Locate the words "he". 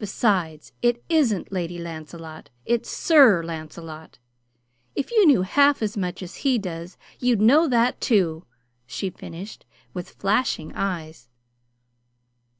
6.42-6.58